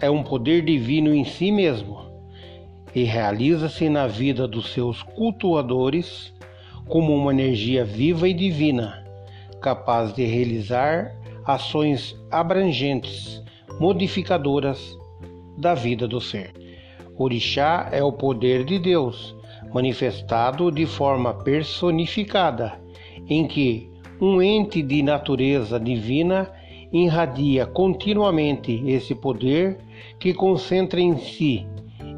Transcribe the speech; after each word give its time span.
é 0.00 0.10
um 0.10 0.22
poder 0.22 0.64
divino 0.64 1.14
em 1.14 1.24
si 1.24 1.52
mesmo 1.52 2.10
e 2.94 3.04
realiza-se 3.04 3.88
na 3.88 4.06
vida 4.06 4.48
dos 4.48 4.72
seus 4.72 5.02
cultuadores 5.02 6.32
como 6.88 7.14
uma 7.14 7.32
energia 7.32 7.84
viva 7.84 8.28
e 8.28 8.34
divina, 8.34 9.04
capaz 9.60 10.12
de 10.12 10.24
realizar 10.24 11.14
ações 11.44 12.16
abrangentes, 12.30 13.42
modificadoras 13.78 14.98
da 15.56 15.74
vida 15.74 16.08
do 16.08 16.20
ser. 16.20 16.52
Orixá 17.16 17.88
é 17.92 18.02
o 18.02 18.12
poder 18.12 18.64
de 18.64 18.78
Deus, 18.78 19.36
manifestado 19.72 20.72
de 20.72 20.86
forma 20.86 21.34
personificada, 21.34 22.80
em 23.28 23.46
que 23.46 23.88
um 24.20 24.42
ente 24.42 24.82
de 24.82 25.02
natureza 25.02 25.78
divina 25.78 26.50
irradia 26.92 27.66
continuamente 27.66 28.82
esse 28.86 29.14
poder 29.14 29.78
que 30.18 30.34
concentra 30.34 31.00
em 31.00 31.16
si 31.18 31.66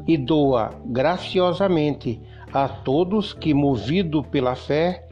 e 0.07 0.17
doa 0.17 0.71
graciosamente 0.85 2.19
a 2.51 2.67
todos 2.67 3.33
que, 3.33 3.53
movido 3.53 4.23
pela 4.23 4.55
fé, 4.55 5.07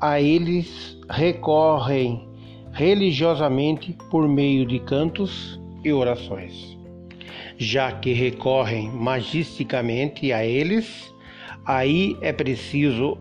a 0.00 0.20
eles 0.20 0.98
recorrem 1.08 2.28
religiosamente 2.72 3.96
por 4.10 4.28
meio 4.28 4.66
de 4.66 4.78
cantos 4.80 5.60
e 5.84 5.92
orações. 5.92 6.76
Já 7.56 7.92
que 7.92 8.12
recorrem 8.12 8.90
magisticamente 8.90 10.32
a 10.32 10.44
eles, 10.44 11.14
aí 11.64 12.16
é 12.20 12.32
preciso 12.32 13.16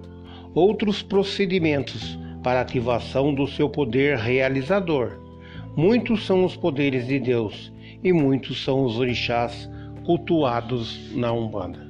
outros 0.53 1.02
procedimentos 1.02 2.20
para 2.44 2.62
ativação 2.62 3.34
do 3.34 3.48
seu 3.48 3.70
poder 3.70 4.18
realizador 4.18 5.25
Muitos 5.76 6.26
são 6.26 6.45
os 6.45 6.56
poderes 6.56 7.08
de 7.08 7.20
Deus 7.20 7.73
e 8.02 8.14
muitos 8.14 8.64
são 8.64 8.86
os 8.86 8.98
orixás 8.98 9.70
cultuados 10.06 11.14
na 11.14 11.34
Umbanda. 11.34 11.86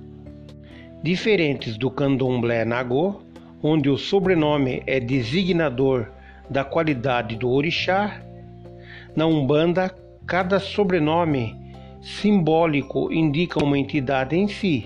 Diferentes 1.03 1.77
do 1.77 1.91
candomblé 1.91 2.65
nagô, 2.65 3.21
onde 3.61 3.89
o 3.89 3.97
sobrenome 3.97 4.81
é 4.87 4.99
designador 4.99 6.09
da 6.49 6.63
qualidade 6.63 7.35
do 7.35 7.49
orixá, 7.49 8.21
na 9.15 9.27
Umbanda 9.27 9.93
cada 10.25 10.59
sobrenome 10.59 11.55
simbólico 12.01 13.11
indica 13.13 13.63
uma 13.63 13.77
entidade 13.77 14.35
em 14.35 14.47
si, 14.47 14.83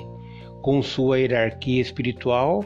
com 0.62 0.82
sua 0.82 1.20
hierarquia 1.20 1.82
espiritual, 1.82 2.66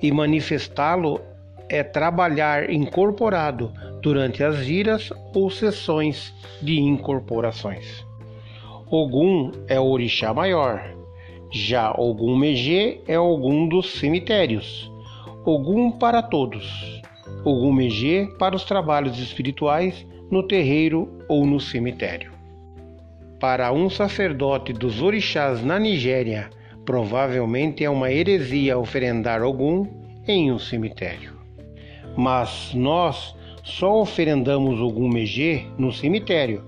e 0.00 0.10
manifestá-lo 0.10 1.20
é 1.68 1.82
trabalhar 1.82 2.70
incorporado 2.70 3.72
durante 4.00 4.42
as 4.42 4.58
giras 4.58 5.12
ou 5.34 5.50
sessões 5.50 6.32
de 6.62 6.78
incorporações. 6.78 8.04
Ogum 8.90 9.50
é 9.66 9.80
o 9.80 9.86
orixá 9.86 10.32
maior, 10.32 10.94
já 11.50 11.92
Ogum 11.92 12.36
Megê 12.36 13.00
é 13.08 13.18
Ogum 13.18 13.68
dos 13.68 13.94
cemitérios. 13.98 14.90
Ogum 15.44 15.90
para 15.90 16.22
todos, 16.22 17.02
Ogum 17.44 17.72
Megê 17.72 18.28
para 18.38 18.54
os 18.54 18.64
trabalhos 18.64 19.18
espirituais 19.18 20.06
no 20.30 20.42
terreiro 20.42 21.08
ou 21.28 21.44
no 21.44 21.58
cemitério. 21.58 22.32
Para 23.40 23.72
um 23.72 23.90
sacerdote 23.90 24.72
dos 24.72 25.02
orixás 25.02 25.62
na 25.64 25.78
Nigéria, 25.78 26.48
provavelmente 26.84 27.84
é 27.84 27.90
uma 27.90 28.10
heresia 28.10 28.78
oferendar 28.78 29.42
Ogum 29.42 29.86
em 30.26 30.50
um 30.50 30.58
cemitério 30.58 31.35
mas 32.16 32.72
nós 32.74 33.34
só 33.62 34.00
oferendamos 34.00 34.80
o 34.80 34.90
Gumegê 34.90 35.66
no 35.76 35.92
cemitério, 35.92 36.64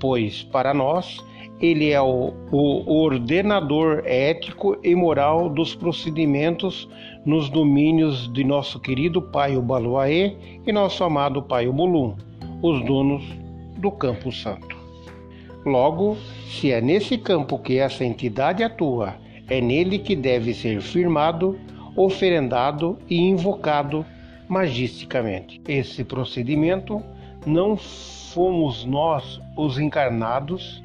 pois 0.00 0.42
para 0.42 0.74
nós 0.74 1.18
ele 1.60 1.90
é 1.90 2.00
o, 2.00 2.32
o, 2.50 3.02
ordenador 3.02 4.02
ético 4.06 4.78
e 4.82 4.94
moral 4.94 5.50
dos 5.50 5.74
procedimentos 5.74 6.88
nos 7.26 7.50
domínios 7.50 8.32
de 8.32 8.42
nosso 8.42 8.80
querido 8.80 9.20
pai 9.20 9.56
o 9.58 9.62
Baluaê 9.62 10.34
e 10.66 10.72
nosso 10.72 11.04
amado 11.04 11.42
pai 11.42 11.68
o 11.68 11.72
Mulum, 11.72 12.16
os 12.62 12.82
donos 12.86 13.22
do 13.76 13.90
Campo 13.90 14.32
Santo. 14.32 14.74
Logo, 15.66 16.16
se 16.48 16.72
é 16.72 16.80
nesse 16.80 17.18
campo 17.18 17.58
que 17.58 17.76
essa 17.78 18.06
entidade 18.06 18.64
atua, 18.64 19.16
é 19.46 19.60
nele 19.60 19.98
que 19.98 20.16
deve 20.16 20.54
ser 20.54 20.80
firmado, 20.80 21.58
oferendado 21.94 22.98
e 23.10 23.20
invocado 23.20 24.06
magisticamente. 24.50 25.62
Esse 25.68 26.02
procedimento 26.02 27.00
não 27.46 27.76
fomos 27.76 28.84
nós, 28.84 29.40
os 29.56 29.78
encarnados, 29.78 30.82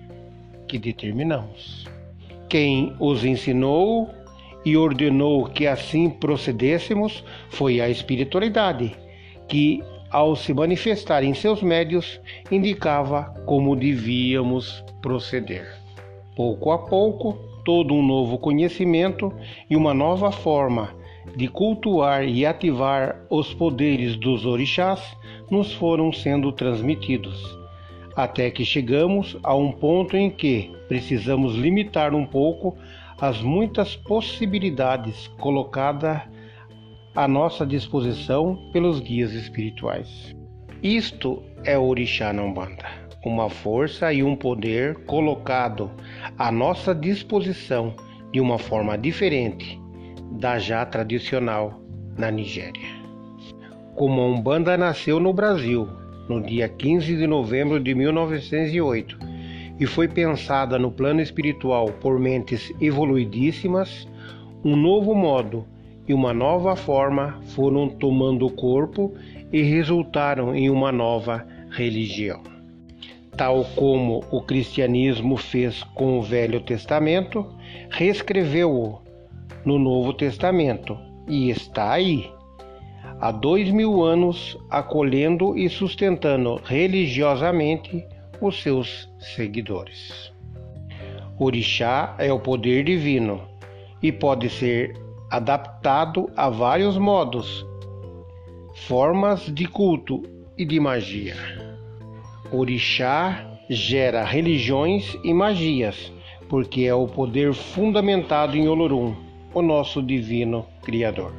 que 0.67 0.77
determinamos. 0.77 1.87
Quem 2.47 2.95
os 2.99 3.25
ensinou 3.25 4.07
e 4.63 4.77
ordenou 4.77 5.45
que 5.45 5.65
assim 5.65 6.09
procedêssemos 6.09 7.23
foi 7.49 7.81
a 7.81 7.89
espiritualidade, 7.89 8.95
que, 9.47 9.83
ao 10.11 10.35
se 10.35 10.53
manifestar 10.53 11.23
em 11.23 11.33
seus 11.33 11.63
médios, 11.63 12.21
indicava 12.51 13.23
como 13.47 13.75
devíamos 13.75 14.83
proceder. 15.01 15.67
Pouco 16.35 16.71
a 16.71 16.77
pouco, 16.77 17.33
todo 17.63 17.95
um 17.95 18.05
novo 18.05 18.37
conhecimento 18.37 19.33
e 19.67 19.75
uma 19.75 19.93
nova 19.93 20.31
forma 20.31 20.93
de 21.35 21.47
cultuar 21.47 22.27
e 22.27 22.45
ativar 22.45 23.21
os 23.29 23.53
poderes 23.53 24.15
dos 24.15 24.45
orixás 24.45 25.01
nos 25.49 25.73
foram 25.73 26.11
sendo 26.11 26.51
transmitidos, 26.51 27.57
até 28.15 28.49
que 28.49 28.63
chegamos 28.63 29.37
a 29.43 29.55
um 29.55 29.71
ponto 29.71 30.15
em 30.15 30.29
que 30.29 30.71
precisamos 30.87 31.55
limitar 31.55 32.13
um 32.13 32.25
pouco 32.25 32.77
as 33.19 33.41
muitas 33.41 33.95
possibilidades 33.95 35.27
colocadas 35.39 36.21
à 37.15 37.27
nossa 37.27 37.65
disposição 37.65 38.57
pelos 38.71 38.99
guias 38.99 39.33
espirituais. 39.33 40.35
Isto 40.83 41.41
é 41.63 41.77
o 41.77 41.83
orixá 41.83 42.33
na 42.33 42.43
Umbanda, 42.43 42.85
uma 43.25 43.49
força 43.49 44.13
e 44.13 44.21
um 44.21 44.35
poder 44.35 45.05
colocado 45.05 45.89
à 46.37 46.51
nossa 46.51 46.93
disposição 46.93 47.95
de 48.31 48.39
uma 48.39 48.59
forma 48.59 48.97
diferente 48.97 49.84
da 50.35 50.59
já 50.59 50.85
tradicional 50.85 51.79
na 52.17 52.29
Nigéria. 52.29 52.95
Como 53.95 54.21
a 54.21 54.25
Umbanda 54.25 54.77
nasceu 54.77 55.19
no 55.19 55.33
Brasil 55.33 55.87
no 56.27 56.41
dia 56.41 56.67
15 56.67 57.15
de 57.15 57.27
novembro 57.27 57.79
de 57.79 57.93
1908 57.93 59.17
e 59.79 59.85
foi 59.85 60.07
pensada 60.07 60.79
no 60.79 60.91
plano 60.91 61.21
espiritual 61.21 61.87
por 62.01 62.19
mentes 62.19 62.73
evoluidíssimas, 62.81 64.07
um 64.63 64.75
novo 64.75 65.13
modo 65.13 65.65
e 66.07 66.13
uma 66.13 66.33
nova 66.33 66.75
forma 66.75 67.39
foram 67.55 67.87
tomando 67.89 68.49
corpo 68.49 69.13
e 69.51 69.61
resultaram 69.61 70.55
em 70.55 70.69
uma 70.69 70.91
nova 70.91 71.45
religião. 71.71 72.41
Tal 73.37 73.65
como 73.75 74.23
o 74.31 74.41
cristianismo 74.41 75.35
fez 75.35 75.83
com 75.93 76.17
o 76.19 76.21
Velho 76.21 76.61
Testamento, 76.61 77.45
reescreveu-o 77.89 79.04
no 79.65 79.79
Novo 79.79 80.13
Testamento 80.13 80.97
e 81.27 81.49
está 81.49 81.91
aí, 81.91 82.31
há 83.19 83.31
dois 83.31 83.69
mil 83.71 84.03
anos, 84.03 84.57
acolhendo 84.69 85.57
e 85.57 85.69
sustentando 85.69 86.61
religiosamente 86.63 88.05
os 88.41 88.61
seus 88.61 89.09
seguidores. 89.19 90.31
Orixá 91.37 92.15
é 92.17 92.31
o 92.31 92.39
poder 92.39 92.83
divino 92.83 93.41
e 94.01 94.11
pode 94.11 94.49
ser 94.49 94.95
adaptado 95.29 96.29
a 96.35 96.49
vários 96.49 96.97
modos, 96.97 97.65
formas 98.87 99.51
de 99.53 99.65
culto 99.65 100.21
e 100.57 100.63
de 100.63 100.79
magia. 100.79 101.35
Orixá 102.51 103.45
gera 103.69 104.23
religiões 104.23 105.17
e 105.23 105.33
magias, 105.33 106.13
porque 106.47 106.83
é 106.83 106.93
o 106.93 107.07
poder 107.07 107.53
fundamentado 107.53 108.55
em 108.55 108.67
Olorum, 108.67 109.24
o 109.55 109.61
nosso 109.61 110.03
divino 110.03 110.65
Criador. 110.83 111.33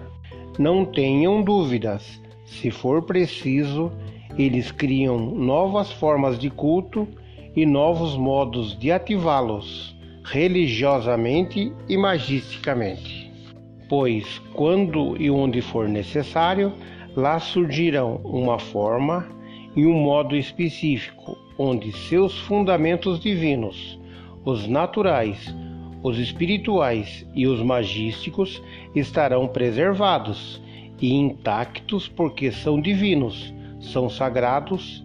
Não 0.59 0.85
tenham 0.87 1.43
dúvidas, 1.43 2.21
se 2.47 2.71
for 2.71 3.03
preciso, 3.03 3.93
eles 4.39 4.73
criam 4.73 5.19
novas 5.19 5.93
formas 5.93 6.39
de 6.39 6.49
culto 6.49 7.07
e 7.55 7.67
novos 7.67 8.17
modos 8.17 8.77
de 8.79 8.91
ativá-los 8.91 9.95
religiosamente 10.25 11.73
e 11.89 11.97
magisticamente. 11.97 13.31
Pois, 13.89 14.41
quando 14.55 15.17
e 15.21 15.31
onde 15.31 15.61
for 15.61 15.89
necessário, 15.89 16.73
lá 17.15 17.39
surgirão 17.39 18.21
uma 18.25 18.59
forma 18.59 19.29
e 19.77 19.87
um 19.87 19.93
modo 19.93 20.35
específico, 20.35 21.37
onde 21.59 21.93
seus 21.93 22.37
fundamentos 22.41 23.21
divinos, 23.21 24.01
os 24.45 24.67
naturais, 24.67 25.55
os 26.07 26.21
espirituais 26.21 27.27
e 27.35 27.49
os 27.49 27.61
magísticos 27.61 28.63
estarão 28.95 29.49
preservados 29.49 30.63
e 31.01 31.13
intactos 31.13 32.07
porque 32.07 32.53
são 32.53 32.81
divinos, 32.81 33.53
são 33.81 34.09
sagrados 34.09 35.05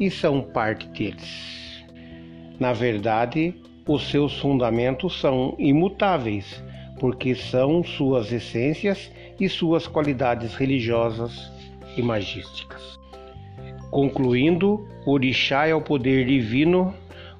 e 0.00 0.10
são 0.10 0.40
parte 0.40 0.88
deles. 0.88 1.84
Na 2.58 2.72
verdade, 2.72 3.54
os 3.86 4.10
seus 4.10 4.36
fundamentos 4.40 5.20
são 5.20 5.54
imutáveis, 5.56 6.60
porque 6.98 7.36
são 7.36 7.84
suas 7.84 8.32
essências 8.32 9.12
e 9.38 9.48
suas 9.48 9.86
qualidades 9.86 10.56
religiosas 10.56 11.48
e 11.96 12.02
magísticas. 12.02 12.98
Concluindo, 13.88 14.84
Orixá 15.06 15.68
é 15.68 15.74
o 15.76 15.80
poder 15.80 16.26
divino 16.26 16.92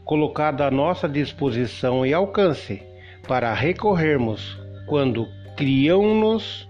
colocado 0.04 0.62
à 0.62 0.70
nossa 0.70 1.08
disposição 1.08 2.04
e 2.04 2.12
alcance 2.12 2.82
para 3.26 3.52
recorrermos 3.52 4.58
quando 4.86 5.26
criamos-nos 5.56 6.68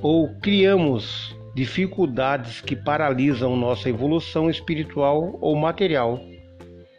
ou 0.00 0.28
criamos 0.40 1.36
dificuldades 1.54 2.60
que 2.60 2.74
paralisam 2.74 3.56
nossa 3.56 3.88
evolução 3.88 4.50
espiritual 4.50 5.38
ou 5.40 5.54
material 5.54 6.20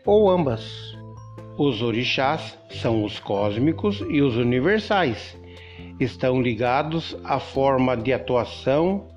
ou 0.06 0.30
ambas. 0.30 0.94
Os 1.58 1.82
orixás 1.82 2.58
são 2.70 3.04
os 3.04 3.20
cósmicos 3.20 4.04
e 4.10 4.22
os 4.22 4.38
universais. 4.38 5.38
Estão 6.00 6.42
ligados 6.42 7.16
à 7.24 7.40
forma 7.40 7.96
de 7.96 8.12
atuação 8.12 9.08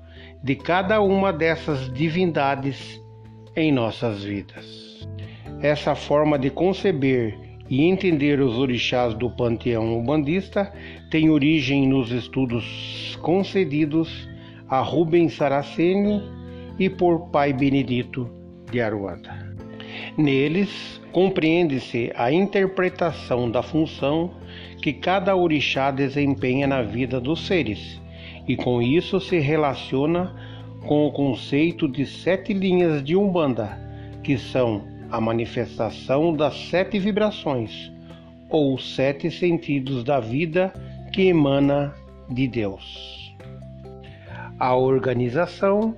de 0.43 0.55
cada 0.55 1.01
uma 1.01 1.33
dessas 1.33 1.91
divindades 1.91 3.01
em 3.55 3.71
nossas 3.71 4.23
vidas. 4.23 4.86
Essa 5.61 5.95
forma 5.95 6.37
de 6.37 6.51
conceber 6.51 7.35
e 7.69 7.83
entender 7.83 8.39
os 8.39 8.57
orixás 8.57 9.13
do 9.15 9.29
panteão 9.29 9.97
umbandista 9.97 10.71
tem 11.09 11.29
origem 11.29 11.87
nos 11.87 12.11
estudos 12.11 13.17
concedidos 13.21 14.29
a 14.69 14.79
Rubens 14.81 15.33
Saraceni 15.33 16.21
e 16.77 16.89
por 16.89 17.29
Pai 17.29 17.53
Benedito 17.53 18.29
de 18.71 18.79
Aruanda. 18.79 19.47
Neles 20.15 21.01
compreende-se 21.11 22.11
a 22.15 22.31
interpretação 22.31 23.49
da 23.49 23.63
função 23.63 24.31
que 24.81 24.93
cada 24.93 25.35
orixá 25.35 25.89
desempenha 25.89 26.67
na 26.67 26.83
vida 26.83 27.19
dos 27.19 27.47
seres, 27.47 27.99
e 28.47 28.55
com 28.55 28.81
isso 28.81 29.19
se 29.19 29.39
relaciona 29.39 30.35
com 30.85 31.07
o 31.07 31.11
conceito 31.11 31.87
de 31.87 32.05
sete 32.05 32.53
linhas 32.53 33.03
de 33.03 33.15
Umbanda, 33.15 33.77
que 34.23 34.37
são 34.37 34.96
a 35.11 35.21
manifestação 35.21 36.35
das 36.35 36.69
sete 36.69 36.99
vibrações, 36.99 37.91
ou 38.49 38.77
sete 38.77 39.29
sentidos 39.29 40.03
da 40.03 40.19
vida 40.19 40.73
que 41.11 41.27
emana 41.27 41.93
de 42.29 42.47
Deus. 42.47 43.35
A 44.59 44.75
organização 44.75 45.95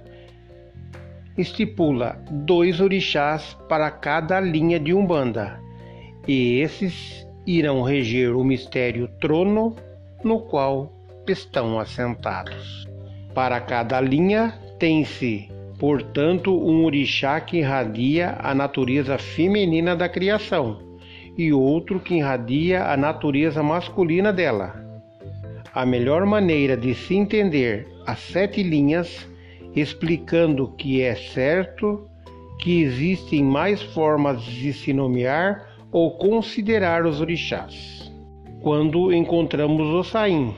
estipula 1.38 2.22
dois 2.30 2.82
orixás 2.82 3.58
para 3.68 3.90
cada 3.90 4.40
linha 4.40 4.80
de 4.80 4.94
Umbanda, 4.94 5.60
e 6.28 6.60
esses 6.60 7.28
irão 7.48 7.82
reger 7.82 8.36
o 8.36 8.44
mistério 8.44 9.08
trono 9.20 9.76
no 10.24 10.42
qual 10.42 10.92
estão 11.28 11.80
assentados. 11.80 12.88
Para 13.34 13.60
cada 13.62 14.02
linha 14.02 14.54
tem-se, 14.78 15.50
portanto, 15.80 16.54
um 16.54 16.84
orixá 16.84 17.40
que 17.40 17.58
irradia 17.58 18.36
a 18.40 18.54
natureza 18.54 19.18
feminina 19.18 19.96
da 19.96 20.10
criação 20.10 20.78
e 21.38 21.54
outro 21.54 22.00
que 22.00 22.16
irradia 22.16 22.84
a 22.84 22.98
natureza 22.98 23.64
masculina 23.64 24.34
dela. 24.34 24.76
A 25.74 25.86
melhor 25.86 26.26
maneira 26.26 26.76
de 26.76 26.94
se 26.94 27.16
entender 27.16 27.88
as 28.06 28.20
sete 28.20 28.62
linhas 28.62 29.28
explicando 29.74 30.68
que 30.76 31.02
é 31.02 31.16
certo 31.16 32.10
que 32.60 32.82
existem 32.82 33.42
mais 33.42 33.82
formas 33.82 34.44
de 34.44 34.74
se 34.74 34.92
nomear 34.92 35.66
ou 35.92 36.18
considerar 36.18 37.06
os 37.06 37.22
orixás. 37.22 38.12
Quando 38.62 39.14
encontramos 39.14 39.88
o 39.88 40.04
Saim, 40.04 40.54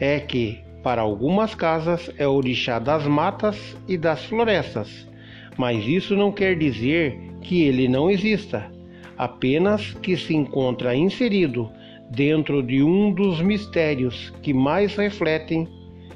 é 0.00 0.18
que, 0.18 0.60
para 0.82 1.02
algumas 1.02 1.54
casas, 1.54 2.10
é 2.16 2.26
o 2.26 2.32
orixá 2.32 2.78
das 2.78 3.06
matas 3.06 3.76
e 3.86 3.96
das 3.96 4.24
florestas, 4.24 5.08
mas 5.56 5.86
isso 5.86 6.16
não 6.16 6.30
quer 6.30 6.56
dizer 6.56 7.18
que 7.42 7.62
ele 7.62 7.88
não 7.88 8.10
exista, 8.10 8.70
apenas 9.16 9.92
que 9.94 10.16
se 10.16 10.34
encontra 10.34 10.94
inserido 10.94 11.70
dentro 12.10 12.62
de 12.62 12.82
um 12.82 13.12
dos 13.12 13.40
mistérios 13.40 14.32
que 14.42 14.54
mais 14.54 14.96
refletem 14.96 15.68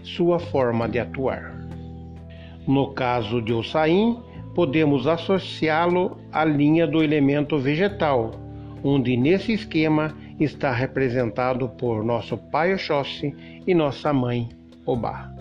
sua 0.03 0.39
forma 0.39 0.89
de 0.89 0.99
atuar. 0.99 1.55
No 2.67 2.93
caso 2.93 3.43
de 3.43 3.53
Ossain, 3.53 4.19
podemos 4.55 5.07
associá-lo 5.07 6.17
à 6.31 6.45
linha 6.45 6.87
do 6.87 7.03
elemento 7.03 7.59
vegetal, 7.59 8.33
onde 8.85 9.17
nesse 9.17 9.53
esquema 9.53 10.15
está 10.39 10.73
representado 10.73 11.69
por 11.69 12.05
nosso 12.05 12.37
pai 12.37 12.75
Oxóssi 12.75 13.35
e 13.67 13.75
nossa 13.75 14.13
mãe 14.13 14.49
Obá. 14.85 15.33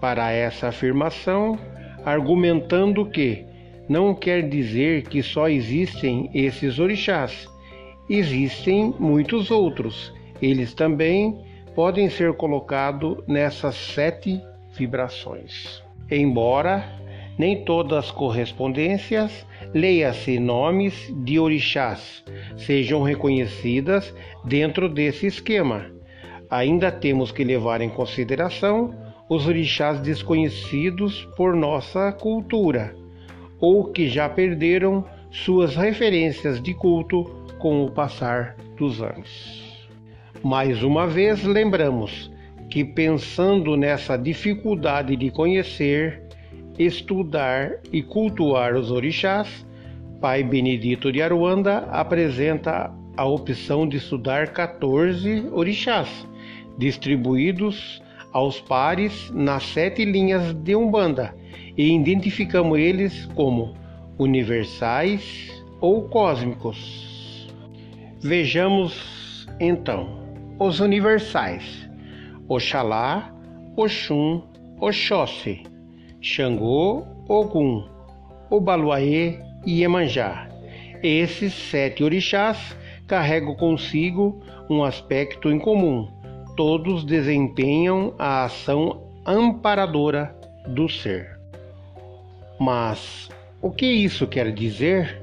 Para 0.00 0.30
essa 0.30 0.68
afirmação, 0.68 1.58
argumentando 2.04 3.06
que 3.06 3.46
não 3.88 4.14
quer 4.14 4.48
dizer 4.48 5.04
que 5.04 5.22
só 5.22 5.48
existem 5.48 6.30
esses 6.34 6.78
orixás, 6.78 7.48
existem 8.08 8.94
muitos 8.98 9.50
outros. 9.50 10.12
Eles 10.42 10.74
também 10.74 11.40
podem 11.74 12.10
ser 12.10 12.34
colocados 12.34 13.18
nessas 13.26 13.74
sete 13.74 14.40
vibrações. 14.72 15.82
Embora 16.10 16.84
nem 17.38 17.64
todas 17.64 17.98
as 17.98 18.10
correspondências, 18.10 19.46
leia-se 19.74 20.38
nomes 20.38 21.12
de 21.24 21.38
orixás, 21.38 22.24
sejam 22.56 23.02
reconhecidas 23.02 24.14
dentro 24.44 24.88
desse 24.88 25.26
esquema. 25.26 25.86
Ainda 26.50 26.90
temos 26.90 27.32
que 27.32 27.44
levar 27.44 27.80
em 27.80 27.88
consideração 27.88 28.94
os 29.28 29.46
orixás 29.46 30.00
desconhecidos 30.00 31.28
por 31.36 31.54
nossa 31.54 32.12
cultura, 32.12 32.94
ou 33.60 33.84
que 33.84 34.08
já 34.08 34.28
perderam 34.28 35.04
suas 35.30 35.74
referências 35.74 36.62
de 36.62 36.72
culto 36.72 37.24
com 37.58 37.84
o 37.84 37.90
passar 37.90 38.56
dos 38.76 39.02
anos. 39.02 39.64
Mais 40.42 40.82
uma 40.82 41.06
vez, 41.06 41.42
lembramos 41.42 42.30
que, 42.70 42.84
pensando 42.84 43.76
nessa 43.76 44.16
dificuldade 44.16 45.16
de 45.16 45.30
conhecer, 45.30 46.22
estudar 46.78 47.78
e 47.92 48.02
cultuar 48.02 48.74
os 48.74 48.90
orixás, 48.90 49.66
Pai 50.20 50.42
Benedito 50.42 51.12
de 51.12 51.22
Aruanda 51.22 51.78
apresenta 51.90 52.92
a 53.16 53.24
opção 53.24 53.88
de 53.88 53.96
estudar 53.96 54.48
14 54.48 55.48
orixás, 55.52 56.08
distribuídos 56.78 58.02
aos 58.32 58.60
pares 58.60 59.30
nas 59.30 59.62
sete 59.64 60.04
linhas 60.04 60.52
de 60.52 60.76
Umbanda, 60.76 61.34
e 61.76 61.94
identificamos 61.94 62.78
eles 62.78 63.26
como 63.34 63.74
universais 64.18 65.50
ou 65.80 66.08
cósmicos. 66.08 67.48
Vejamos 68.20 69.46
então 69.60 70.08
os 70.58 70.80
universais. 70.80 71.88
Oxalá, 72.48 73.34
Oxum, 73.76 74.42
Oxóssi, 74.80 75.62
Xangô, 76.28 77.06
Ogum, 77.28 77.84
Obaluaê 78.50 79.38
e 79.64 79.82
Iemanjá. 79.82 80.48
Esses 81.00 81.54
sete 81.54 82.02
orixás 82.02 82.76
carregam 83.06 83.54
consigo 83.54 84.42
um 84.68 84.82
aspecto 84.82 85.48
em 85.52 85.58
comum. 85.60 86.08
Todos 86.56 87.04
desempenham 87.04 88.12
a 88.18 88.44
ação 88.44 89.04
amparadora 89.24 90.36
do 90.66 90.88
ser. 90.88 91.38
Mas 92.58 93.30
o 93.62 93.70
que 93.70 93.86
isso 93.86 94.26
quer 94.26 94.52
dizer? 94.52 95.22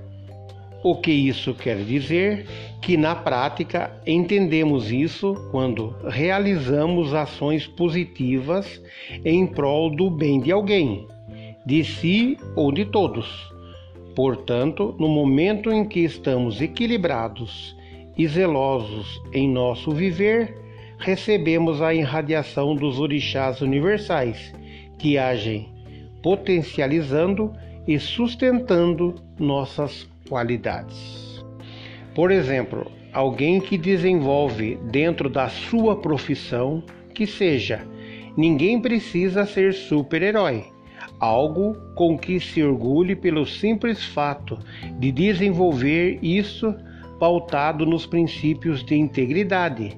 O 0.83 0.97
que 0.97 1.11
isso 1.11 1.53
quer 1.53 1.77
dizer? 1.77 2.45
Que 2.81 2.97
na 2.97 3.15
prática 3.15 3.89
entendemos 4.05 4.91
isso 4.91 5.33
quando 5.49 5.95
realizamos 6.09 7.13
ações 7.13 7.65
positivas 7.65 8.81
em 9.23 9.47
prol 9.47 9.95
do 9.95 10.09
bem 10.09 10.41
de 10.41 10.51
alguém, 10.51 11.07
de 11.65 11.85
si 11.85 12.37
ou 12.53 12.69
de 12.69 12.83
todos. 12.83 13.49
Portanto, 14.13 14.93
no 14.99 15.07
momento 15.07 15.71
em 15.71 15.87
que 15.87 16.01
estamos 16.01 16.61
equilibrados 16.61 17.77
e 18.17 18.27
zelosos 18.27 19.21
em 19.31 19.49
nosso 19.49 19.91
viver, 19.91 20.53
recebemos 20.99 21.81
a 21.81 21.93
irradiação 21.93 22.75
dos 22.75 22.99
orixás 22.99 23.61
universais, 23.61 24.53
que 24.99 25.17
agem 25.17 25.69
potencializando 26.21 27.53
e 27.87 27.97
sustentando 27.97 29.15
nossas 29.39 30.11
qualidades. 30.27 31.43
Por 32.15 32.31
exemplo, 32.31 32.91
alguém 33.11 33.59
que 33.59 33.77
desenvolve 33.77 34.77
dentro 34.91 35.29
da 35.29 35.49
sua 35.49 35.99
profissão, 35.99 36.83
que 37.13 37.25
seja, 37.25 37.85
ninguém 38.37 38.79
precisa 38.79 39.45
ser 39.45 39.73
super-herói, 39.73 40.65
algo 41.19 41.75
com 41.95 42.17
que 42.17 42.39
se 42.39 42.63
orgulhe 42.63 43.15
pelo 43.15 43.45
simples 43.45 44.03
fato 44.05 44.59
de 44.99 45.11
desenvolver 45.11 46.19
isso 46.21 46.75
pautado 47.19 47.85
nos 47.85 48.05
princípios 48.05 48.83
de 48.83 48.95
integridade, 48.95 49.97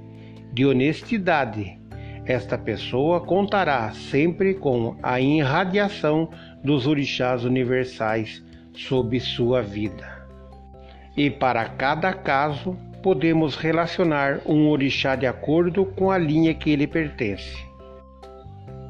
de 0.54 0.66
honestidade. 0.66 1.80
Esta 2.26 2.58
pessoa 2.58 3.22
contará 3.22 3.92
sempre 3.92 4.54
com 4.56 4.98
a 5.02 5.20
irradiação 5.20 6.30
dos 6.64 6.88
orixás 6.88 7.44
universais 7.44 8.44
sob 8.74 9.20
sua 9.20 9.62
vida. 9.62 10.15
E 11.18 11.30
para 11.30 11.66
cada 11.66 12.12
caso, 12.14 12.78
podemos 13.02 13.56
relacionar 13.56 14.42
um 14.46 14.70
orixá 14.70 15.16
de 15.16 15.26
acordo 15.26 15.86
com 15.86 16.12
a 16.12 16.18
linha 16.18 16.54
que 16.54 16.72
ele 16.72 16.88
pertence. 16.88 17.64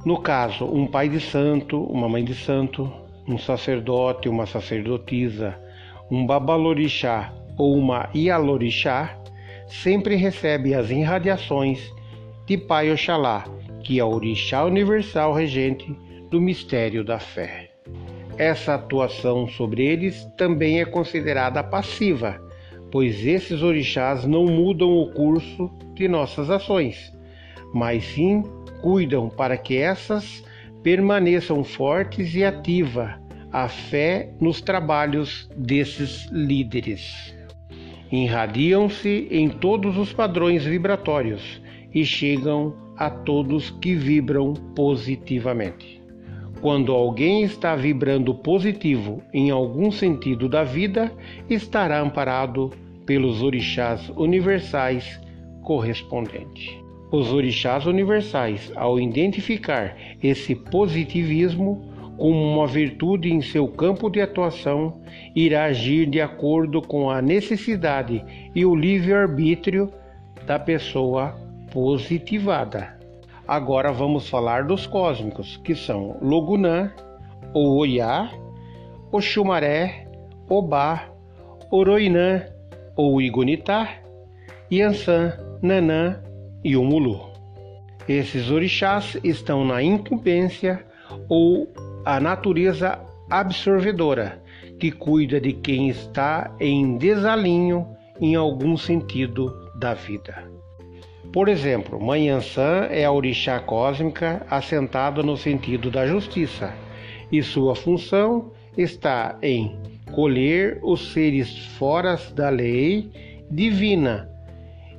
No 0.05 0.19
caso, 0.19 0.65
um 0.65 0.87
pai 0.87 1.09
de 1.09 1.19
santo, 1.19 1.83
uma 1.83 2.07
mãe 2.07 2.23
de 2.23 2.33
santo, 2.33 2.91
um 3.27 3.37
sacerdote, 3.37 4.29
uma 4.29 4.45
sacerdotisa, 4.45 5.59
um 6.09 6.25
babalorixá 6.25 7.33
ou 7.57 7.75
uma 7.75 8.09
ialorixá, 8.13 9.17
sempre 9.67 10.15
recebe 10.15 10.73
as 10.73 10.89
irradiações 10.89 11.91
de 12.45 12.57
Pai 12.57 12.91
Oxalá, 12.91 13.45
que 13.83 13.99
é 13.99 14.03
o 14.03 14.09
orixá 14.09 14.63
universal 14.63 15.33
regente 15.33 15.91
do 16.29 16.39
mistério 16.39 17.03
da 17.03 17.19
fé. 17.19 17.64
Essa 18.37 18.75
atuação 18.75 19.47
sobre 19.47 19.85
eles 19.85 20.25
também 20.35 20.81
é 20.81 20.85
considerada 20.85 21.63
passiva, 21.63 22.37
pois 22.91 23.25
esses 23.25 23.61
orixás 23.61 24.25
não 24.25 24.45
mudam 24.45 24.91
o 24.91 25.11
curso 25.13 25.71
de 25.93 26.07
nossas 26.07 26.49
ações, 26.49 27.13
mas 27.73 28.03
sim 28.03 28.43
cuidam 28.81 29.29
para 29.29 29.57
que 29.57 29.77
essas 29.77 30.43
permaneçam 30.83 31.63
fortes 31.63 32.35
e 32.35 32.43
ativa 32.43 33.19
a 33.53 33.69
fé 33.69 34.29
nos 34.41 34.59
trabalhos 34.59 35.49
desses 35.55 36.29
líderes. 36.29 37.33
Irradiam-se 38.11 39.29
em 39.31 39.49
todos 39.49 39.97
os 39.97 40.11
padrões 40.11 40.65
vibratórios 40.65 41.61
e 41.93 42.05
chegam 42.05 42.75
a 42.97 43.09
todos 43.09 43.71
que 43.81 43.95
vibram 43.95 44.53
positivamente. 44.75 45.94
Quando 46.65 46.93
alguém 46.93 47.43
está 47.43 47.75
vibrando 47.75 48.33
positivo 48.33 49.21
em 49.31 49.51
algum 49.51 49.91
sentido 49.91 50.49
da 50.49 50.63
vida, 50.63 51.11
estará 51.47 52.01
amparado 52.01 52.71
pelos 53.05 53.43
orixás 53.43 54.09
universais 54.17 55.21
correspondentes. 55.61 56.75
Os 57.11 57.31
orixás 57.31 57.85
universais, 57.85 58.71
ao 58.75 58.99
identificar 58.99 59.95
esse 60.23 60.55
positivismo 60.55 61.87
como 62.17 62.55
uma 62.55 62.65
virtude 62.65 63.31
em 63.31 63.43
seu 63.43 63.67
campo 63.67 64.09
de 64.09 64.19
atuação, 64.19 65.03
irá 65.35 65.65
agir 65.65 66.07
de 66.07 66.19
acordo 66.19 66.81
com 66.81 67.11
a 67.11 67.21
necessidade 67.21 68.25
e 68.55 68.65
o 68.65 68.73
livre-arbítrio 68.73 69.93
da 70.47 70.57
pessoa 70.57 71.35
positivada. 71.71 73.04
Agora 73.47 73.91
vamos 73.91 74.27
falar 74.27 74.63
dos 74.63 74.87
cósmicos, 74.87 75.57
que 75.57 75.75
são 75.75 76.17
Logunã, 76.19 76.91
ou 77.53 77.75
Oiá, 77.77 78.31
Oxumaré, 79.11 80.07
Obá, 80.49 81.09
Oroinã 81.71 82.43
ou 82.95 83.21
Igunitá, 83.21 83.99
Yansan, 84.71 85.33
Nanã 85.61 86.23
e 86.63 86.75
o 86.75 86.83
Mulu. 86.83 87.29
Esses 88.09 88.49
orixás 88.49 89.17
estão 89.23 89.63
na 89.63 89.81
incumbência 89.81 90.83
ou 91.29 91.71
a 92.03 92.19
natureza 92.19 92.99
absorvedora, 93.29 94.41
que 94.79 94.91
cuida 94.91 95.39
de 95.39 95.53
quem 95.53 95.89
está 95.89 96.51
em 96.59 96.97
desalinho 96.97 97.87
em 98.19 98.35
algum 98.35 98.75
sentido 98.75 99.53
da 99.79 99.93
vida. 99.93 100.64
Por 101.31 101.49
exemplo, 101.49 102.01
Manhãçã 102.01 102.87
é 102.89 103.03
a 103.05 103.11
orixá 103.11 103.59
cósmica 103.59 104.45
assentada 104.49 105.21
no 105.21 105.35
sentido 105.35 105.91
da 105.91 106.07
justiça, 106.07 106.73
e 107.31 107.43
sua 107.43 107.75
função 107.75 108.51
está 108.77 109.37
em 109.41 109.77
colher 110.11 110.79
os 110.81 111.11
seres 111.11 111.57
fora 111.77 112.17
da 112.33 112.49
lei 112.49 113.09
divina 113.49 114.29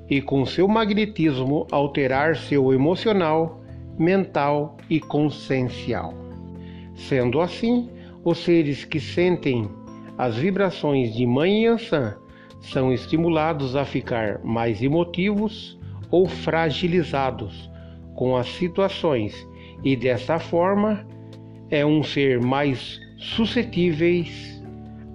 e 0.08 0.20
com 0.20 0.44
seu 0.44 0.68
magnetismo 0.68 1.66
alterar 1.70 2.36
seu 2.36 2.72
emocional, 2.72 3.60
mental 3.98 4.76
e 4.88 5.00
consciencial. 5.00 6.14
Sendo 6.94 7.40
assim, 7.40 7.88
os 8.24 8.38
seres 8.38 8.84
que 8.84 9.00
sentem 9.00 9.68
as 10.16 10.36
vibrações 10.36 11.14
de 11.14 11.26
Mãe 11.26 11.64
Yansan 11.64 12.16
são 12.60 12.92
estimulados 12.92 13.76
a 13.76 13.84
ficar 13.84 14.40
mais 14.42 14.82
emotivos 14.82 15.75
ou 16.10 16.26
fragilizados 16.26 17.70
com 18.14 18.36
as 18.36 18.48
situações 18.48 19.34
e 19.84 19.94
dessa 19.94 20.38
forma 20.38 21.06
é 21.70 21.84
um 21.84 22.02
ser 22.02 22.40
mais 22.40 23.00
suscetíveis 23.18 24.62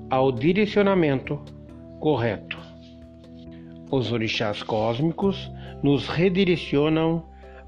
ao 0.10 0.32
direcionamento 0.32 1.40
correto. 2.00 2.58
Os 3.90 4.12
orixás 4.12 4.64
cósmicos 4.64 5.52
nos 5.84 6.08
redirecionam 6.08 7.26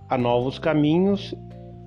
a 0.09 0.17
novos 0.17 0.59
caminhos 0.59 1.35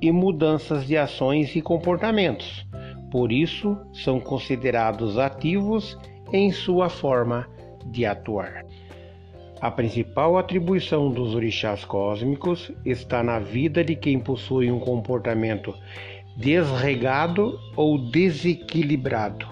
e 0.00 0.10
mudanças 0.10 0.86
de 0.86 0.96
ações 0.96 1.54
e 1.56 1.62
comportamentos. 1.62 2.66
Por 3.10 3.32
isso, 3.32 3.78
são 3.92 4.20
considerados 4.20 5.18
ativos 5.18 5.96
em 6.32 6.50
sua 6.50 6.88
forma 6.88 7.48
de 7.86 8.04
atuar. 8.04 8.65
A 9.60 9.70
principal 9.70 10.36
atribuição 10.36 11.10
dos 11.10 11.34
orixás 11.34 11.84
cósmicos 11.84 12.70
está 12.84 13.22
na 13.22 13.38
vida 13.38 13.82
de 13.82 13.96
quem 13.96 14.18
possui 14.18 14.70
um 14.70 14.78
comportamento 14.78 15.75
desregado 16.36 17.58
ou 17.75 17.98
desequilibrado. 17.98 19.46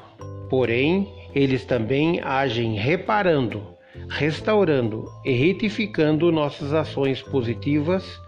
Porém, 0.50 1.08
eles 1.34 1.64
também 1.64 2.20
agem 2.20 2.74
reparando 2.74 3.74
restaurando 4.08 5.10
e 5.24 5.32
retificando 5.32 6.30
nossas 6.30 6.72
ações 6.72 7.22
positivas 7.22 8.20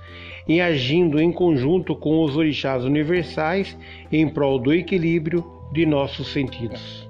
e 0.49 0.61
agindo 0.61 1.21
em 1.21 1.33
conjunto 1.33 1.97
com 1.97 2.23
os 2.23 2.37
orixás 2.37 2.85
universais 2.85 3.77
em 4.13 4.29
prol 4.29 4.59
do 4.59 4.73
equilíbrio 4.73 5.45
de 5.73 5.85
nossos 5.85 6.33
sentidos. 6.33 7.09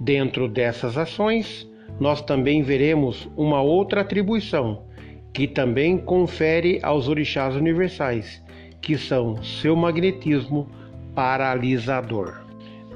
Dentro 0.00 0.48
dessas 0.48 0.96
ações, 0.96 1.68
nós 1.98 2.20
também 2.20 2.62
veremos 2.62 3.28
uma 3.36 3.62
outra 3.62 4.02
atribuição 4.02 4.84
que 5.32 5.46
também 5.46 5.98
confere 5.98 6.80
aos 6.82 7.08
orixás 7.08 7.54
universais, 7.54 8.42
que 8.80 8.96
são 8.96 9.42
seu 9.42 9.76
magnetismo 9.76 10.66
paralisador. 11.14 12.42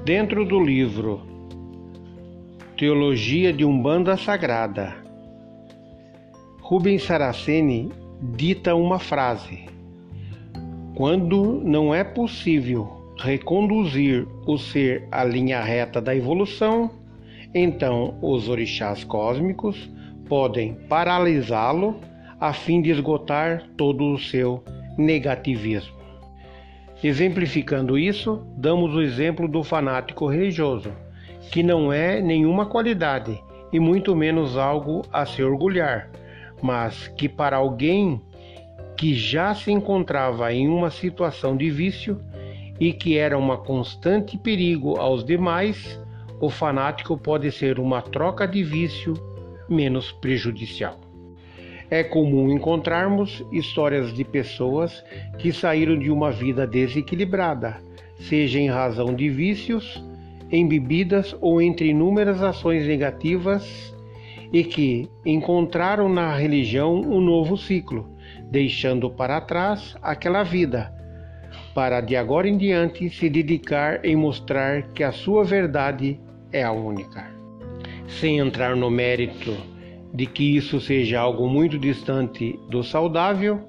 Dentro 0.03 0.43
do 0.43 0.59
livro 0.59 1.21
Teologia 2.81 3.53
de 3.53 3.63
Umbanda 3.63 4.17
Sagrada. 4.17 4.95
Rubens 6.61 7.03
Saraceni 7.03 7.91
dita 8.35 8.73
uma 8.73 8.97
frase: 8.97 9.65
Quando 10.95 11.61
não 11.63 11.93
é 11.93 12.03
possível 12.03 13.13
reconduzir 13.19 14.27
o 14.47 14.57
ser 14.57 15.07
à 15.11 15.23
linha 15.23 15.61
reta 15.61 16.01
da 16.01 16.15
evolução, 16.15 16.89
então 17.53 18.17
os 18.21 18.47
orixás 18.47 19.03
cósmicos 19.03 19.89
podem 20.27 20.75
paralisá-lo 20.87 21.99
a 22.39 22.53
fim 22.53 22.81
de 22.81 22.89
esgotar 22.89 23.67
todo 23.77 24.13
o 24.13 24.17
seu 24.17 24.63
negativismo. 24.97 26.01
Exemplificando 27.03 27.97
isso, 27.97 28.45
damos 28.55 28.95
o 28.95 29.01
exemplo 29.01 29.47
do 29.47 29.63
fanático 29.63 30.27
religioso, 30.27 30.91
que 31.51 31.63
não 31.63 31.91
é 31.91 32.21
nenhuma 32.21 32.65
qualidade 32.65 33.39
e 33.73 33.79
muito 33.79 34.15
menos 34.15 34.57
algo 34.57 35.01
a 35.11 35.25
se 35.25 35.43
orgulhar, 35.43 36.09
mas 36.61 37.07
que 37.09 37.27
para 37.27 37.57
alguém 37.57 38.21
que 38.95 39.13
já 39.13 39.55
se 39.55 39.71
encontrava 39.71 40.53
em 40.53 40.67
uma 40.67 40.91
situação 40.91 41.57
de 41.57 41.69
vício 41.69 42.19
e 42.79 42.93
que 42.93 43.17
era 43.17 43.37
uma 43.37 43.57
constante 43.57 44.37
perigo 44.37 44.99
aos 44.99 45.23
demais, 45.23 46.00
o 46.41 46.49
fanático 46.49 47.15
pode 47.15 47.51
ser 47.51 47.79
uma 47.79 48.01
troca 48.01 48.47
de 48.47 48.63
vício 48.63 49.13
menos 49.69 50.11
prejudicial. 50.11 50.99
É 51.87 52.03
comum 52.03 52.51
encontrarmos 52.51 53.45
histórias 53.51 54.11
de 54.11 54.23
pessoas 54.23 55.03
que 55.37 55.53
saíram 55.53 55.97
de 55.99 56.09
uma 56.09 56.31
vida 56.31 56.65
desequilibrada, 56.65 57.79
seja 58.17 58.59
em 58.59 58.69
razão 58.69 59.13
de 59.13 59.29
vícios, 59.29 60.03
em 60.51 60.67
bebidas 60.67 61.35
ou 61.39 61.61
entre 61.61 61.89
inúmeras 61.89 62.41
ações 62.41 62.87
negativas, 62.87 63.93
e 64.51 64.63
que 64.63 65.09
encontraram 65.25 66.09
na 66.09 66.35
religião 66.35 66.99
um 66.99 67.21
novo 67.21 67.55
ciclo, 67.55 68.09
deixando 68.49 69.09
para 69.09 69.39
trás 69.39 69.95
aquela 70.01 70.43
vida, 70.43 70.91
para 71.73 72.01
de 72.01 72.15
agora 72.15 72.49
em 72.49 72.57
diante 72.57 73.09
se 73.09 73.29
dedicar 73.29 74.03
em 74.03 74.15
mostrar 74.15 74.83
que 74.93 75.03
a 75.03 75.11
sua 75.11 75.43
verdade 75.43 76.19
é 76.51 76.63
a 76.63 76.71
única. 76.71 77.29
Sem 78.07 78.39
entrar 78.39 78.75
no 78.75 78.89
mérito 78.89 79.55
de 80.13 80.25
que 80.25 80.57
isso 80.57 80.79
seja 80.81 81.19
algo 81.19 81.47
muito 81.49 81.79
distante 81.79 82.59
do 82.69 82.83
saudável, 82.83 83.61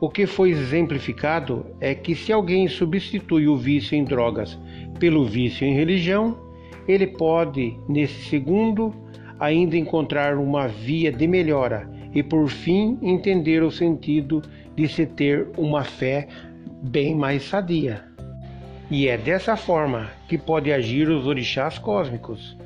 o 0.00 0.08
que 0.08 0.26
foi 0.26 0.50
exemplificado 0.50 1.66
é 1.80 1.94
que 1.94 2.14
se 2.14 2.32
alguém 2.32 2.68
substitui 2.68 3.48
o 3.48 3.56
vício 3.56 3.96
em 3.96 4.04
drogas 4.04 4.56
pelo 5.00 5.24
vício 5.24 5.66
em 5.66 5.74
religião, 5.74 6.38
ele 6.86 7.06
pode, 7.06 7.76
nesse 7.88 8.28
segundo, 8.28 8.94
ainda 9.40 9.76
encontrar 9.76 10.38
uma 10.38 10.68
via 10.68 11.12
de 11.12 11.26
melhora 11.26 11.90
e, 12.14 12.22
por 12.22 12.48
fim, 12.48 12.96
entender 13.02 13.62
o 13.62 13.70
sentido 13.70 14.40
de 14.76 14.88
se 14.88 15.04
ter 15.04 15.48
uma 15.56 15.84
fé 15.84 16.28
bem 16.82 17.14
mais 17.14 17.42
sadia. 17.42 18.07
E 18.90 19.06
é 19.06 19.18
dessa 19.18 19.54
forma 19.54 20.10
que 20.26 20.38
pode 20.38 20.72
agir 20.72 21.10
os 21.10 21.26
orixás 21.26 21.78
cósmicos, 21.78 22.56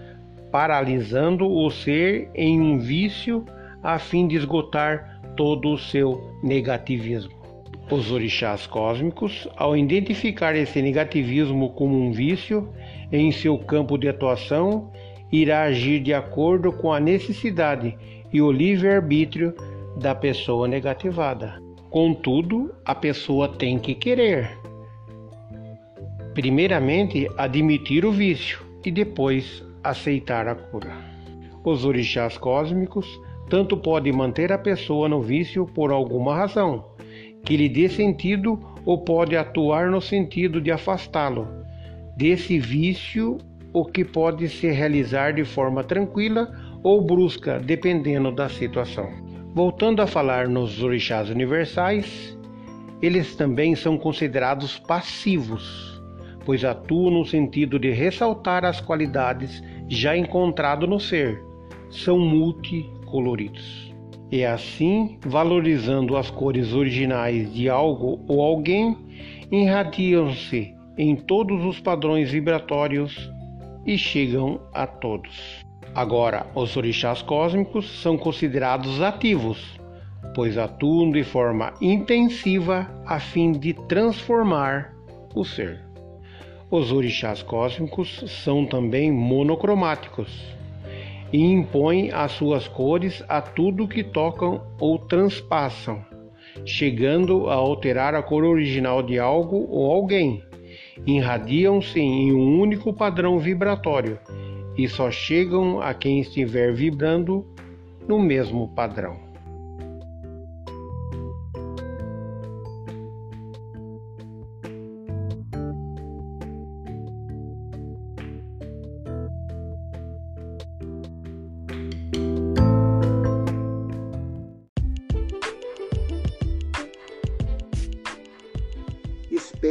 paralisando 0.53 1.51
o 1.51 1.69
ser 1.69 2.31
em 2.35 2.61
um 2.61 2.79
vício 2.79 3.45
a 3.83 3.99
fim 3.99 4.29
de 4.29 4.37
esgotar 4.37 5.21
todo 5.37 5.71
o 5.71 5.79
seu 5.79 6.31
negativismo. 6.43 7.33
Os 7.91 8.13
orixás 8.13 8.67
cósmicos, 8.69 9.49
ao 9.57 9.77
identificar 9.77 10.55
esse 10.55 10.81
negativismo 10.81 11.71
como 11.71 11.97
um 11.97 12.13
vício 12.13 12.73
em 13.11 13.33
seu 13.33 13.59
campo 13.59 13.99
de 13.99 14.09
atuação, 14.09 14.93
irá 15.33 15.65
agir 15.65 16.01
de 16.01 16.15
acordo 16.15 16.73
com 16.73 16.93
a 16.93 17.01
necessidade 17.01 17.97
e 18.33 18.41
o 18.41 18.53
livre-arbítrio 18.53 19.55
da 19.97 20.15
pessoa 20.15 20.69
negativada. 20.69 21.61
Contudo, 21.91 22.73
a 22.85 22.95
pessoa 22.95 23.49
tem 23.49 23.79
que 23.79 23.95
querer. 23.95 24.63
Primeiramente, 26.35 27.29
admitir 27.37 28.07
o 28.07 28.11
vício 28.11 28.61
e 28.83 28.91
depois 28.91 29.63
aceitar 29.85 30.49
a 30.49 30.55
cura. 30.55 30.93
Os 31.63 31.85
orixás 31.85 32.39
cósmicos 32.39 33.07
tanto 33.51 33.77
podem 33.77 34.15
manter 34.15 34.51
a 34.51 34.57
pessoa 34.57 35.11
no 35.11 35.21
vício 35.21 35.67
por 35.67 35.93
alguma 35.93 36.35
razão, 36.35 36.87
que 37.45 37.55
lhe 37.55 37.69
dê 37.69 37.87
sentido, 37.87 38.59
ou 38.87 39.05
pode 39.05 39.37
atuar 39.37 39.91
no 39.91 40.01
sentido 40.01 40.59
de 40.59 40.71
afastá-lo 40.71 41.47
desse 42.17 42.59
vício, 42.59 43.37
o 43.71 43.85
que 43.85 44.03
pode 44.03 44.49
se 44.49 44.71
realizar 44.71 45.35
de 45.35 45.45
forma 45.45 45.85
tranquila 45.85 46.51
ou 46.83 47.03
brusca, 47.03 47.59
dependendo 47.59 48.33
da 48.33 48.49
situação. 48.49 49.11
Voltando 49.55 50.01
a 50.01 50.07
falar 50.07 50.49
nos 50.49 50.83
orixás 50.83 51.29
universais, 51.29 52.39
eles 53.03 53.37
também 53.37 53.75
são 53.75 53.99
considerados 53.99 54.79
passivos 54.79 55.92
pois 56.45 56.65
atua 56.65 57.11
no 57.11 57.25
sentido 57.25 57.79
de 57.79 57.91
ressaltar 57.91 58.65
as 58.65 58.81
qualidades 58.81 59.63
já 59.89 60.17
encontradas 60.17 60.89
no 60.89 60.99
ser. 60.99 61.43
São 61.91 62.19
multicoloridos. 62.19 63.93
E 64.31 64.45
assim, 64.45 65.19
valorizando 65.27 66.17
as 66.17 66.31
cores 66.31 66.73
originais 66.73 67.53
de 67.53 67.69
algo 67.69 68.21
ou 68.27 68.41
alguém, 68.41 68.97
irradiam-se 69.51 70.75
em 70.97 71.15
todos 71.15 71.65
os 71.65 71.81
padrões 71.81 72.31
vibratórios 72.31 73.31
e 73.85 73.99
chegam 73.99 74.61
a 74.73 74.87
todos. 74.87 75.63
Agora, 75.95 76.47
os 76.55 76.75
orixás 76.77 77.21
cósmicos 77.21 78.01
são 78.01 78.17
considerados 78.17 79.03
ativos, 79.03 79.79
pois 80.35 80.57
atuam 80.57 81.11
de 81.11 81.23
forma 81.23 81.75
intensiva 81.83 82.89
a 83.07 83.21
fim 83.21 83.53
de 83.53 83.75
transformar 83.87 84.95
o 85.35 85.45
ser. 85.45 85.92
Os 86.73 86.91
orixás 86.91 87.43
cósmicos 87.43 88.25
são 88.43 88.65
também 88.65 89.13
monocromáticos 89.13 90.43
e 91.31 91.39
impõem 91.39 92.11
as 92.11 92.33
suas 92.33 92.67
cores 92.67 93.23
a 93.29 93.43
tudo 93.43 93.87
que 93.87 94.03
tocam 94.03 94.63
ou 94.81 94.99
transpassam, 94.99 96.03
chegando 96.65 97.51
a 97.51 97.55
alterar 97.57 98.15
a 98.15 98.23
cor 98.23 98.43
original 98.43 99.03
de 99.03 99.19
algo 99.19 99.67
ou 99.69 99.93
alguém. 99.93 100.43
Irradiam-se 101.07 102.01
em 102.01 102.33
um 102.33 102.59
único 102.59 102.91
padrão 102.91 103.39
vibratório 103.39 104.19
e 104.75 104.89
só 104.89 105.11
chegam 105.11 105.79
a 105.79 105.93
quem 105.93 106.21
estiver 106.21 106.73
vibrando 106.73 107.47
no 108.09 108.19
mesmo 108.19 108.69
padrão. 108.69 109.32